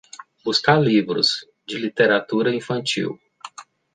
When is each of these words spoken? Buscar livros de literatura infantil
Buscar 0.43 0.79
livros 0.85 1.45
de 1.67 1.77
literatura 1.77 2.55
infantil 2.59 3.11